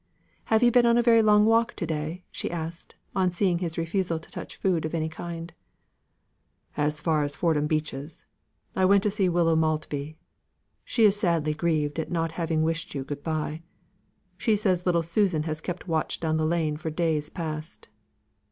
"Have 0.45 0.63
you 0.63 0.71
been 0.71 0.87
a 0.87 1.01
very 1.03 1.21
long 1.21 1.45
walk 1.45 1.75
to 1.75 1.85
day?" 1.85 2.23
asked 2.49 2.95
she, 2.97 3.15
on 3.15 3.29
seeing 3.29 3.59
his 3.59 3.77
refusal 3.77 4.17
to 4.17 4.31
touch 4.31 4.55
food 4.55 4.83
of 4.83 4.95
any 4.95 5.09
kind. 5.09 5.53
"As 6.75 6.99
far 6.99 7.23
as 7.23 7.35
Fordham 7.35 7.67
Beeches. 7.67 8.25
I 8.75 8.83
went 8.83 9.03
to 9.03 9.11
see 9.11 9.29
Widow 9.29 9.55
Maltby; 9.57 10.17
she 10.83 11.05
is 11.05 11.15
sadly 11.19 11.53
grieved 11.53 11.99
at 11.99 12.09
not 12.09 12.31
having 12.31 12.63
wished 12.63 12.95
you 12.95 13.03
good 13.03 13.21
bye. 13.21 13.61
She 14.39 14.55
says 14.55 14.87
little 14.87 15.03
Susan 15.03 15.43
has 15.43 15.61
kept 15.61 15.87
watch 15.87 16.19
down 16.19 16.37
the 16.37 16.47
lane 16.47 16.77
for 16.77 16.89
days 16.89 17.29
past. 17.29 17.87